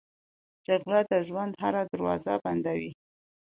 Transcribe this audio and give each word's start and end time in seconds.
جګړه 0.67 0.99
د 1.11 1.13
ژوند 1.27 1.53
هره 1.63 1.81
دروازه 1.91 2.33
بندوي 2.43 2.91